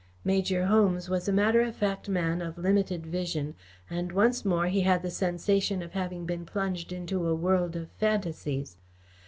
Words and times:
Major 0.23 0.65
Holmes 0.65 1.11
was 1.11 1.27
a 1.27 1.31
matter 1.31 1.61
of 1.61 1.75
fact 1.75 2.09
man 2.09 2.41
of 2.41 2.57
limited 2.57 3.05
vision, 3.05 3.53
and 3.87 4.11
once 4.11 4.43
more 4.43 4.65
he 4.65 4.81
had 4.81 5.03
the 5.03 5.11
sensation 5.11 5.83
of 5.83 5.91
having 5.91 6.25
been 6.25 6.43
plunged 6.43 6.91
into 6.91 7.27
a 7.27 7.35
world 7.35 7.75
of 7.75 7.91
phantasies. 7.99 8.77